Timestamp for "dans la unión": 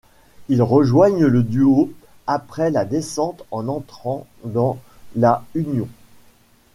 4.45-5.87